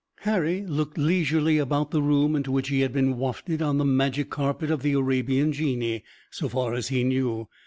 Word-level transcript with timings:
Harry 0.21 0.65
looked 0.65 0.97
leisurely 0.97 1.59
about 1.59 1.91
the 1.91 2.01
room, 2.01 2.35
into 2.35 2.51
which 2.51 2.69
he 2.69 2.79
had 2.79 2.91
been 2.91 3.17
wafted 3.17 3.61
on 3.61 3.77
the 3.77 3.85
magic 3.85 4.31
carpet 4.31 4.71
of 4.71 4.81
the 4.81 4.93
Arabian 4.93 5.53
genii, 5.53 6.03
so 6.31 6.49
far 6.49 6.73
as 6.73 6.87
he 6.87 7.03
knew. 7.03 7.47